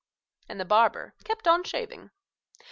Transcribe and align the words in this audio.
And 0.49 0.59
the 0.59 0.65
barber 0.65 1.13
kept 1.25 1.47
on 1.47 1.63
shaving. 1.63 2.09